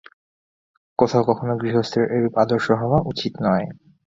কোথাও 0.99 1.23
কখনও 1.29 1.59
গৃহস্থের 1.61 2.05
এরূপ 2.15 2.33
আদর্শ 2.43 2.67
হওয়া 2.81 2.99
উচিত 3.11 3.33
নয়। 3.45 3.65